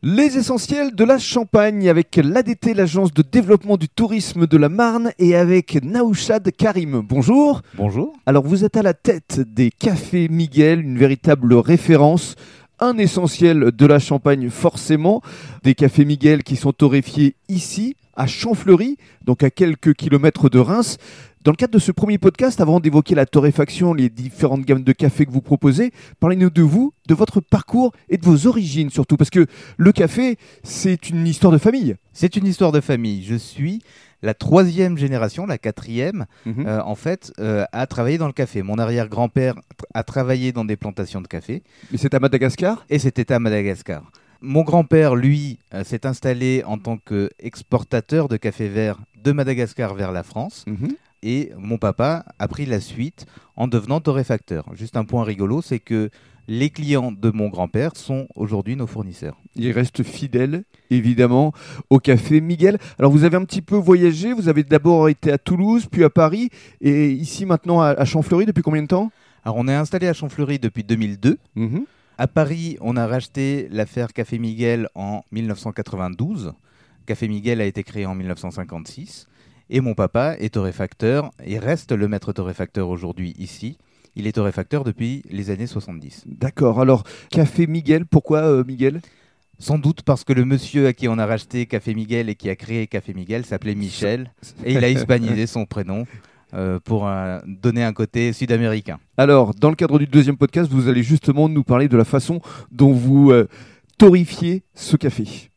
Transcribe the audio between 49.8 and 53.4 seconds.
vers la France. Mhm. Et mon papa a pris la suite